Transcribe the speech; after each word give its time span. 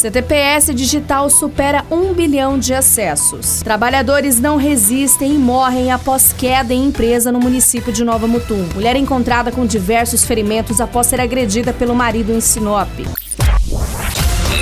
CTPS 0.00 0.72
Digital 0.72 1.28
supera 1.28 1.84
um 1.90 2.14
bilhão 2.14 2.58
de 2.58 2.72
acessos. 2.72 3.60
Trabalhadores 3.62 4.40
não 4.40 4.56
resistem 4.56 5.34
e 5.34 5.38
morrem 5.38 5.92
após 5.92 6.32
queda 6.32 6.72
em 6.72 6.86
empresa 6.86 7.30
no 7.30 7.38
município 7.38 7.92
de 7.92 8.02
Nova 8.02 8.26
Mutum. 8.26 8.66
Mulher 8.74 8.96
encontrada 8.96 9.52
com 9.52 9.66
diversos 9.66 10.24
ferimentos 10.24 10.80
após 10.80 11.06
ser 11.06 11.20
agredida 11.20 11.74
pelo 11.74 11.94
marido 11.94 12.32
em 12.32 12.40
Sinop. 12.40 12.88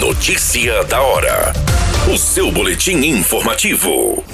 Notícia 0.00 0.82
da 0.82 1.00
hora. 1.00 1.52
O 2.12 2.18
seu 2.18 2.50
boletim 2.50 2.96
informativo. 2.96 4.24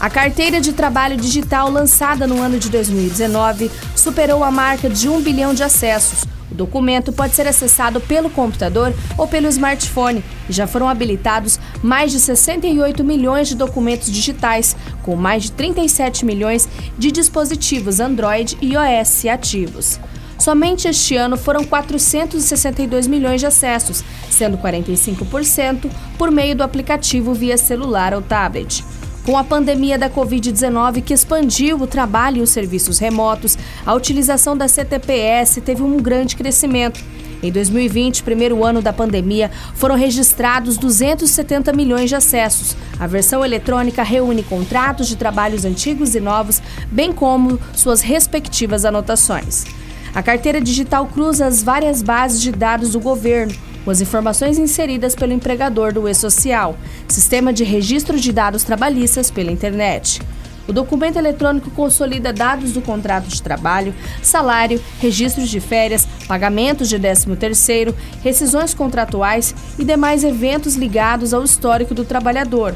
A 0.00 0.08
carteira 0.08 0.58
de 0.58 0.72
trabalho 0.72 1.18
digital 1.18 1.70
lançada 1.70 2.26
no 2.26 2.40
ano 2.40 2.58
de 2.58 2.70
2019 2.70 3.70
superou 3.94 4.42
a 4.42 4.50
marca 4.50 4.88
de 4.88 5.06
um 5.06 5.20
bilhão 5.20 5.52
de 5.52 5.62
acessos 5.62 6.37
o 6.50 6.54
documento 6.54 7.12
pode 7.12 7.34
ser 7.34 7.46
acessado 7.46 8.00
pelo 8.00 8.30
computador 8.30 8.94
ou 9.16 9.26
pelo 9.26 9.48
smartphone 9.48 10.24
e 10.48 10.52
já 10.52 10.66
foram 10.66 10.88
habilitados 10.88 11.58
mais 11.82 12.12
de 12.12 12.20
68 12.20 13.04
milhões 13.04 13.48
de 13.48 13.56
documentos 13.56 14.10
digitais, 14.10 14.76
com 15.02 15.16
mais 15.16 15.44
de 15.44 15.52
37 15.52 16.24
milhões 16.24 16.68
de 16.96 17.10
dispositivos 17.10 18.00
Android 18.00 18.56
e 18.60 18.72
iOS 18.74 19.26
ativos. 19.26 20.00
Somente 20.38 20.86
este 20.86 21.16
ano 21.16 21.36
foram 21.36 21.64
462 21.64 23.08
milhões 23.08 23.40
de 23.40 23.46
acessos, 23.46 24.04
sendo 24.30 24.56
45% 24.56 25.90
por 26.16 26.30
meio 26.30 26.54
do 26.54 26.62
aplicativo 26.62 27.34
via 27.34 27.58
celular 27.58 28.14
ou 28.14 28.22
tablet. 28.22 28.84
Com 29.28 29.36
a 29.36 29.44
pandemia 29.44 29.98
da 29.98 30.08
Covid-19 30.08 31.02
que 31.02 31.12
expandiu 31.12 31.76
o 31.76 31.86
trabalho 31.86 32.38
e 32.38 32.40
os 32.40 32.48
serviços 32.48 32.98
remotos, 32.98 33.58
a 33.84 33.92
utilização 33.92 34.56
da 34.56 34.66
CTPS 34.66 35.60
teve 35.60 35.82
um 35.82 35.98
grande 35.98 36.34
crescimento. 36.34 37.04
Em 37.42 37.52
2020, 37.52 38.22
primeiro 38.22 38.64
ano 38.64 38.80
da 38.80 38.90
pandemia, 38.90 39.50
foram 39.74 39.96
registrados 39.96 40.78
270 40.78 41.74
milhões 41.74 42.08
de 42.08 42.16
acessos. 42.16 42.74
A 42.98 43.06
versão 43.06 43.44
eletrônica 43.44 44.02
reúne 44.02 44.42
contratos 44.42 45.06
de 45.06 45.14
trabalhos 45.14 45.66
antigos 45.66 46.14
e 46.14 46.20
novos, 46.20 46.62
bem 46.90 47.12
como 47.12 47.60
suas 47.74 48.00
respectivas 48.00 48.86
anotações. 48.86 49.66
A 50.14 50.22
carteira 50.22 50.58
digital 50.58 51.06
cruza 51.06 51.44
as 51.44 51.62
várias 51.62 52.00
bases 52.00 52.40
de 52.40 52.50
dados 52.50 52.92
do 52.92 52.98
governo, 52.98 53.54
com 53.88 53.92
as 53.92 54.02
informações 54.02 54.58
inseridas 54.58 55.14
pelo 55.14 55.32
empregador 55.32 55.94
do 55.94 56.06
E-Social, 56.06 56.76
sistema 57.08 57.54
de 57.54 57.64
registro 57.64 58.20
de 58.20 58.30
dados 58.30 58.62
trabalhistas 58.62 59.30
pela 59.30 59.50
internet. 59.50 60.20
O 60.66 60.74
documento 60.74 61.16
eletrônico 61.16 61.70
consolida 61.70 62.30
dados 62.30 62.72
do 62.72 62.82
contrato 62.82 63.28
de 63.28 63.40
trabalho, 63.40 63.94
salário, 64.22 64.78
registros 65.00 65.48
de 65.48 65.58
férias, 65.58 66.06
pagamentos 66.26 66.86
de 66.86 66.98
13º, 66.98 67.94
rescisões 68.22 68.74
contratuais 68.74 69.54
e 69.78 69.84
demais 69.86 70.22
eventos 70.22 70.76
ligados 70.76 71.32
ao 71.32 71.42
histórico 71.42 71.94
do 71.94 72.04
trabalhador. 72.04 72.74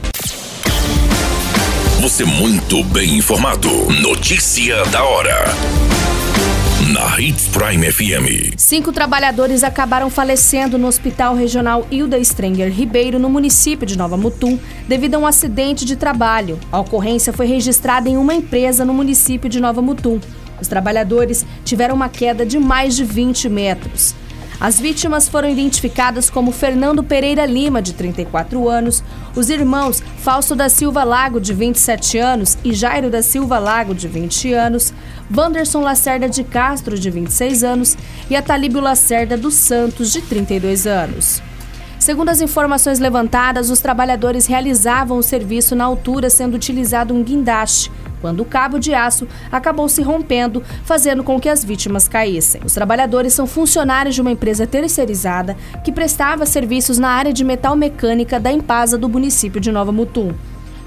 Você 2.00 2.24
muito 2.24 2.82
bem 2.84 3.18
informado. 3.18 3.68
Notícia 4.00 4.82
da 4.86 5.04
hora 5.04 5.91
na 6.92 7.18
Hits 7.18 7.48
Prime 7.48 7.90
FM. 7.90 8.54
Cinco 8.58 8.92
trabalhadores 8.92 9.64
acabaram 9.64 10.10
falecendo 10.10 10.76
no 10.76 10.86
Hospital 10.86 11.34
Regional 11.34 11.86
Hilda 11.90 12.18
Strenger 12.18 12.70
Ribeiro, 12.70 13.18
no 13.18 13.30
município 13.30 13.86
de 13.86 13.96
Nova 13.96 14.18
Mutum, 14.18 14.58
devido 14.86 15.14
a 15.14 15.18
um 15.18 15.26
acidente 15.26 15.86
de 15.86 15.96
trabalho. 15.96 16.60
A 16.70 16.78
ocorrência 16.80 17.32
foi 17.32 17.46
registrada 17.46 18.10
em 18.10 18.18
uma 18.18 18.34
empresa 18.34 18.84
no 18.84 18.92
município 18.92 19.48
de 19.48 19.58
Nova 19.58 19.80
Mutum. 19.80 20.20
Os 20.60 20.68
trabalhadores 20.68 21.46
tiveram 21.64 21.94
uma 21.94 22.10
queda 22.10 22.44
de 22.44 22.58
mais 22.58 22.94
de 22.94 23.04
20 23.04 23.48
metros. 23.48 24.14
As 24.62 24.78
vítimas 24.78 25.28
foram 25.28 25.50
identificadas 25.50 26.30
como 26.30 26.52
Fernando 26.52 27.02
Pereira 27.02 27.44
Lima, 27.44 27.82
de 27.82 27.92
34 27.94 28.68
anos, 28.68 29.02
os 29.34 29.50
irmãos 29.50 30.00
Fausto 30.18 30.54
da 30.54 30.68
Silva 30.68 31.02
Lago, 31.02 31.40
de 31.40 31.52
27 31.52 32.16
anos, 32.18 32.56
e 32.62 32.72
Jairo 32.72 33.10
da 33.10 33.24
Silva 33.24 33.58
Lago, 33.58 33.92
de 33.92 34.06
20 34.06 34.52
anos, 34.52 34.94
Wanderson 35.36 35.80
Lacerda 35.80 36.28
de 36.28 36.44
Castro, 36.44 36.96
de 36.96 37.10
26 37.10 37.64
anos, 37.64 37.98
e 38.30 38.36
Atalíbio 38.36 38.80
Lacerda 38.80 39.36
dos 39.36 39.54
Santos, 39.54 40.12
de 40.12 40.22
32 40.22 40.86
anos. 40.86 41.42
Segundo 41.98 42.28
as 42.28 42.40
informações 42.40 43.00
levantadas, 43.00 43.68
os 43.68 43.80
trabalhadores 43.80 44.46
realizavam 44.46 45.18
o 45.18 45.24
serviço 45.24 45.74
na 45.74 45.84
altura 45.84 46.30
sendo 46.30 46.54
utilizado 46.54 47.12
um 47.12 47.24
guindaste 47.24 47.90
quando 48.22 48.40
o 48.40 48.44
cabo 48.46 48.78
de 48.78 48.94
aço 48.94 49.28
acabou 49.50 49.88
se 49.88 50.00
rompendo, 50.00 50.62
fazendo 50.84 51.22
com 51.22 51.38
que 51.38 51.48
as 51.48 51.62
vítimas 51.62 52.08
caíssem. 52.08 52.62
Os 52.64 52.72
trabalhadores 52.72 53.34
são 53.34 53.46
funcionários 53.46 54.14
de 54.14 54.22
uma 54.22 54.30
empresa 54.30 54.66
terceirizada 54.66 55.56
que 55.84 55.92
prestava 55.92 56.46
serviços 56.46 56.98
na 56.98 57.10
área 57.10 57.32
de 57.32 57.44
metal 57.44 57.76
mecânica 57.76 58.38
da 58.38 58.52
Empasa 58.52 58.96
do 58.96 59.08
município 59.08 59.60
de 59.60 59.72
Nova 59.72 59.92
Mutum. 59.92 60.32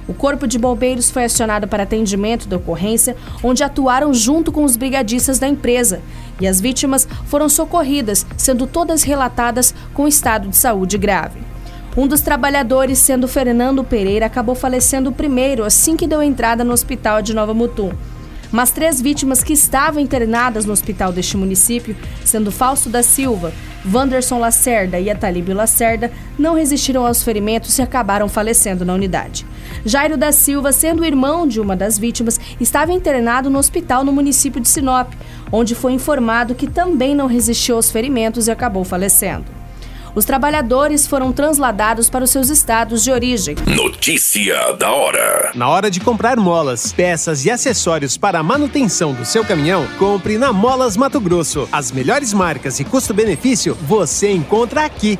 O 0.08 0.14
Corpo 0.14 0.48
de 0.48 0.60
Bombeiros 0.60 1.10
foi 1.10 1.26
acionado 1.26 1.68
para 1.68 1.84
atendimento 1.84 2.48
da 2.48 2.58
ocorrência, 2.58 3.18
onde 3.44 3.64
atuaram 3.64 4.14
junto 4.14 4.52
com 4.52 4.64
os 4.64 4.78
brigadistas 4.78 5.40
da 5.40 5.48
empresa. 5.48 6.00
E 6.40 6.48
as 6.48 6.62
vítimas 6.62 7.08
foram 7.26 7.50
socorridas, 7.50 8.26
sendo 8.38 8.68
todas 8.68 9.04
relatadas 9.04 9.74
com 9.94 10.08
estado 10.08 10.48
de 10.48 10.56
saúde 10.56 10.98
grave. 10.98 11.55
Um 11.98 12.08
dos 12.08 12.20
trabalhadores, 12.20 13.00
sendo 13.00 13.26
Fernando 13.26 13.82
Pereira, 13.82 14.26
acabou 14.26 14.54
falecendo 14.54 15.14
primeiro 15.14 15.64
assim 15.64 15.96
que 15.96 16.06
deu 16.06 16.22
entrada 16.22 16.62
no 16.62 16.74
hospital 16.74 17.22
de 17.22 17.34
Nova 17.34 17.54
Mutum. 17.54 17.90
Mas 18.52 18.70
três 18.70 19.00
vítimas 19.02 19.42
que 19.42 19.54
estavam 19.54 20.02
internadas 20.02 20.66
no 20.66 20.74
hospital 20.74 21.14
deste 21.14 21.38
município, 21.38 21.96
sendo 22.26 22.52
Fausto 22.52 22.90
da 22.90 23.02
Silva, 23.02 23.54
Wanderson 23.90 24.40
Lacerda 24.40 25.00
e 25.00 25.10
Atalíbio 25.10 25.56
Lacerda, 25.56 26.12
não 26.38 26.54
resistiram 26.54 27.06
aos 27.06 27.24
ferimentos 27.24 27.78
e 27.78 27.82
acabaram 27.82 28.28
falecendo 28.28 28.84
na 28.84 28.94
unidade. 28.94 29.46
Jairo 29.86 30.18
da 30.18 30.34
Silva, 30.34 30.74
sendo 30.74 31.06
irmão 31.06 31.48
de 31.48 31.62
uma 31.62 31.78
das 31.78 31.98
vítimas, 31.98 32.38
estava 32.60 32.92
internado 32.92 33.50
no 33.50 33.58
hospital 33.58 34.04
no 34.04 34.12
município 34.12 34.60
de 34.60 34.68
Sinop, 34.68 35.14
onde 35.50 35.74
foi 35.74 35.94
informado 35.94 36.56
que 36.56 36.68
também 36.68 37.16
não 37.16 37.28
resistiu 37.28 37.78
aos 37.78 37.90
ferimentos 37.90 38.48
e 38.48 38.52
acabou 38.52 38.84
falecendo. 38.84 39.46
Os 40.16 40.24
trabalhadores 40.24 41.06
foram 41.06 41.34
transladados 41.34 42.10
para 42.10 42.24
os 42.24 42.30
seus 42.30 42.50
estados 42.50 43.04
de 43.04 43.12
origem. 43.12 43.56
Notícia 43.68 44.72
da 44.80 44.90
hora. 44.90 45.52
Na 45.54 45.68
hora 45.68 45.92
de 45.92 46.00
comprar 46.00 46.38
molas, 46.38 46.94
peças 46.94 47.44
e 47.44 47.52
acessórios 47.52 48.16
para 48.16 48.40
a 48.40 48.44
manutenção 48.44 49.14
do 49.14 49.26
seu 49.26 49.44
caminhão, 49.44 49.86
compre 50.00 50.38
na 50.38 50.54
Molas 50.54 50.96
Mato 50.96 51.20
Grosso. 51.20 51.68
As 51.70 51.92
melhores 51.92 52.32
marcas 52.32 52.80
e 52.80 52.86
custo-benefício 52.86 53.76
você 53.82 54.32
encontra 54.32 54.86
aqui. 54.86 55.20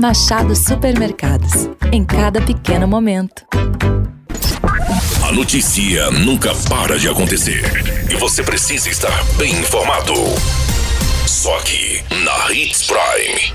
Machado 0.00 0.54
Supermercados. 0.54 1.70
Em 1.90 2.04
cada 2.04 2.40
pequeno 2.42 2.86
momento. 2.86 3.46
A 5.26 5.32
notícia 5.32 6.10
nunca 6.10 6.54
para 6.68 6.98
de 6.98 7.08
acontecer. 7.08 7.62
E 8.10 8.14
você 8.16 8.42
precisa 8.42 8.90
estar 8.90 9.24
bem 9.38 9.52
informado. 9.52 10.12
Só 11.26 11.56
aqui, 11.56 12.02
na 12.22 12.52
Hits 12.52 12.86
Prime. 12.86 13.54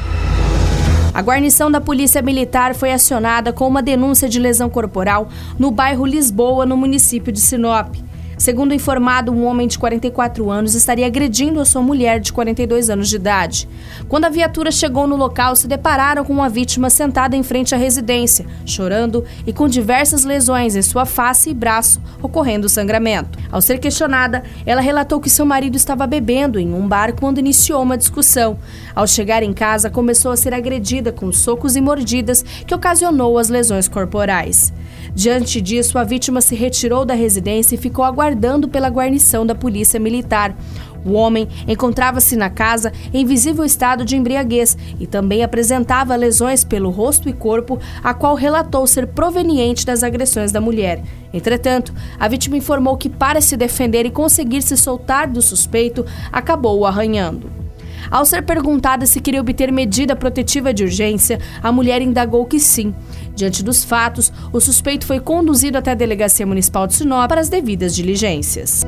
A 1.13 1.21
guarnição 1.21 1.69
da 1.69 1.79
Polícia 1.79 2.23
Militar 2.23 2.73
foi 2.73 2.91
acionada 2.91 3.53
com 3.53 3.67
uma 3.67 3.83
denúncia 3.83 4.27
de 4.27 4.39
lesão 4.39 4.69
corporal 4.69 5.29
no 5.59 5.69
bairro 5.69 6.05
Lisboa, 6.07 6.65
no 6.65 6.75
município 6.75 7.31
de 7.31 7.39
Sinop. 7.39 7.95
Segundo 8.41 8.73
informado, 8.73 9.31
um 9.31 9.45
homem 9.45 9.67
de 9.67 9.77
44 9.77 10.49
anos 10.49 10.73
estaria 10.73 11.05
agredindo 11.05 11.59
a 11.59 11.63
sua 11.63 11.83
mulher 11.83 12.19
de 12.19 12.33
42 12.33 12.89
anos 12.89 13.07
de 13.07 13.15
idade. 13.15 13.69
Quando 14.09 14.25
a 14.25 14.29
viatura 14.29 14.71
chegou 14.71 15.05
no 15.05 15.15
local, 15.15 15.55
se 15.55 15.67
depararam 15.67 16.25
com 16.25 16.33
uma 16.33 16.49
vítima 16.49 16.89
sentada 16.89 17.35
em 17.35 17.43
frente 17.43 17.75
à 17.75 17.77
residência, 17.77 18.47
chorando 18.65 19.23
e 19.45 19.53
com 19.53 19.67
diversas 19.67 20.25
lesões 20.25 20.75
em 20.75 20.81
sua 20.81 21.05
face 21.05 21.51
e 21.51 21.53
braço, 21.53 22.01
ocorrendo 22.19 22.67
sangramento. 22.67 23.37
Ao 23.51 23.61
ser 23.61 23.77
questionada, 23.77 24.41
ela 24.65 24.81
relatou 24.81 25.19
que 25.19 25.29
seu 25.29 25.45
marido 25.45 25.75
estava 25.75 26.07
bebendo 26.07 26.57
em 26.57 26.73
um 26.73 26.87
bar 26.87 27.13
quando 27.13 27.37
iniciou 27.37 27.83
uma 27.83 27.95
discussão. 27.95 28.57
Ao 28.95 29.05
chegar 29.05 29.43
em 29.43 29.53
casa, 29.53 29.87
começou 29.87 30.31
a 30.31 30.35
ser 30.35 30.51
agredida 30.51 31.11
com 31.11 31.31
socos 31.31 31.75
e 31.75 31.81
mordidas 31.81 32.41
que 32.41 32.73
ocasionou 32.73 33.37
as 33.37 33.49
lesões 33.49 33.87
corporais. 33.87 34.73
Diante 35.13 35.59
disso, 35.61 35.97
a 35.97 36.03
vítima 36.03 36.41
se 36.41 36.55
retirou 36.55 37.05
da 37.05 37.13
residência 37.13 37.75
e 37.75 37.77
ficou 37.77 38.05
aguardando 38.05 38.67
pela 38.67 38.89
guarnição 38.89 39.45
da 39.45 39.55
Polícia 39.55 39.99
Militar. 39.99 40.55
O 41.03 41.13
homem 41.13 41.47
encontrava-se 41.67 42.35
na 42.35 42.49
casa 42.49 42.93
em 43.13 43.25
visível 43.25 43.65
estado 43.65 44.05
de 44.05 44.15
embriaguez 44.15 44.77
e 44.99 45.07
também 45.07 45.43
apresentava 45.43 46.15
lesões 46.15 46.63
pelo 46.63 46.89
rosto 46.89 47.27
e 47.27 47.33
corpo, 47.33 47.79
a 48.03 48.13
qual 48.13 48.35
relatou 48.35 48.85
ser 48.85 49.07
proveniente 49.07 49.85
das 49.85 50.03
agressões 50.03 50.51
da 50.51 50.61
mulher. 50.61 51.01
Entretanto, 51.33 51.93
a 52.19 52.27
vítima 52.27 52.57
informou 52.57 52.97
que, 52.97 53.09
para 53.09 53.41
se 53.41 53.57
defender 53.57 54.05
e 54.05 54.11
conseguir 54.11 54.61
se 54.61 54.77
soltar 54.77 55.27
do 55.27 55.41
suspeito, 55.41 56.05
acabou 56.31 56.79
o 56.79 56.85
arranhando. 56.85 57.60
Ao 58.09 58.25
ser 58.25 58.43
perguntada 58.43 59.05
se 59.05 59.19
queria 59.19 59.41
obter 59.41 59.71
medida 59.71 60.15
protetiva 60.15 60.73
de 60.73 60.83
urgência, 60.83 61.39
a 61.61 61.71
mulher 61.71 62.01
indagou 62.01 62.45
que 62.45 62.59
sim. 62.59 62.93
Diante 63.35 63.63
dos 63.63 63.83
fatos, 63.83 64.31
o 64.51 64.59
suspeito 64.59 65.05
foi 65.05 65.19
conduzido 65.19 65.77
até 65.77 65.91
a 65.91 65.95
Delegacia 65.95 66.45
Municipal 66.45 66.87
de 66.87 66.95
Sinop 66.95 67.27
para 67.27 67.41
as 67.41 67.49
devidas 67.49 67.95
diligências. 67.95 68.85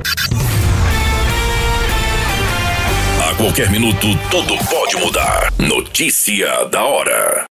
A 3.20 3.34
qualquer 3.36 3.70
minuto, 3.70 4.06
tudo 4.30 4.54
pode 4.70 4.96
mudar. 4.96 5.52
Notícia 5.58 6.64
da 6.66 6.84
hora. 6.84 7.44